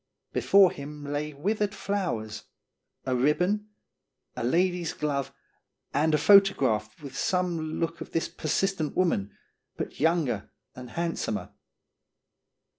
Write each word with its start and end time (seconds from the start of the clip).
Before 0.33 0.71
him 0.71 1.03
lay 1.03 1.31
withered 1.31 1.75
flowers, 1.75 2.45
a 3.05 3.15
ribbon, 3.15 3.67
a 4.35 4.43
lady's 4.43 4.93
glove, 4.93 5.31
and 5.93 6.15
a 6.15 6.17
photograph 6.17 7.03
with 7.03 7.15
some 7.15 7.77
look 7.79 8.01
of 8.01 8.11
this 8.11 8.27
persistent 8.27 8.97
woman, 8.97 9.37
but 9.77 9.99
younger 9.99 10.49
and 10.73 10.89
handsomer. 10.89 11.51